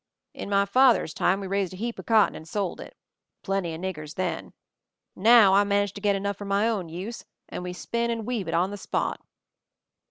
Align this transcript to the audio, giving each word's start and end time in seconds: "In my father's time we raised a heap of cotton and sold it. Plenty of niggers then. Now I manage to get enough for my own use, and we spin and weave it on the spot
"In 0.33 0.49
my 0.49 0.65
father's 0.65 1.13
time 1.13 1.39
we 1.39 1.45
raised 1.45 1.73
a 1.73 1.77
heap 1.77 1.99
of 1.99 2.07
cotton 2.07 2.33
and 2.35 2.49
sold 2.49 2.81
it. 2.81 2.97
Plenty 3.43 3.75
of 3.75 3.81
niggers 3.81 4.15
then. 4.15 4.51
Now 5.15 5.53
I 5.53 5.63
manage 5.63 5.93
to 5.93 6.01
get 6.01 6.15
enough 6.15 6.37
for 6.37 6.45
my 6.45 6.67
own 6.67 6.89
use, 6.89 7.23
and 7.49 7.61
we 7.61 7.71
spin 7.73 8.09
and 8.09 8.25
weave 8.25 8.47
it 8.47 8.55
on 8.55 8.71
the 8.71 8.77
spot 8.77 9.21